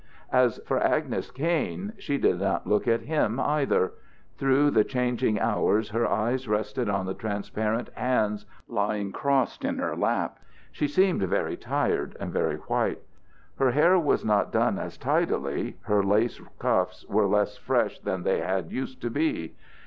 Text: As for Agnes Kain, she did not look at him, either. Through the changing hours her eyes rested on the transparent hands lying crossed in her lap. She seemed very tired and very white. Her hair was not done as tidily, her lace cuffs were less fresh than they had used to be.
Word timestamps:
As 0.33 0.57
for 0.65 0.79
Agnes 0.83 1.29
Kain, 1.29 1.93
she 1.99 2.17
did 2.17 2.39
not 2.39 2.65
look 2.65 2.87
at 2.87 3.01
him, 3.01 3.39
either. 3.39 3.93
Through 4.35 4.71
the 4.71 4.83
changing 4.83 5.39
hours 5.39 5.89
her 5.89 6.07
eyes 6.07 6.47
rested 6.47 6.89
on 6.89 7.05
the 7.05 7.13
transparent 7.13 7.89
hands 7.93 8.47
lying 8.67 9.11
crossed 9.11 9.63
in 9.63 9.77
her 9.77 9.95
lap. 9.95 10.39
She 10.71 10.87
seemed 10.87 11.21
very 11.21 11.55
tired 11.55 12.17
and 12.19 12.33
very 12.33 12.55
white. 12.57 12.97
Her 13.59 13.69
hair 13.69 13.99
was 13.99 14.25
not 14.25 14.51
done 14.51 14.79
as 14.79 14.97
tidily, 14.97 15.77
her 15.81 16.01
lace 16.01 16.41
cuffs 16.57 17.05
were 17.07 17.27
less 17.27 17.57
fresh 17.57 17.99
than 17.99 18.23
they 18.23 18.39
had 18.41 18.71
used 18.71 19.01
to 19.03 19.11
be. 19.11 19.53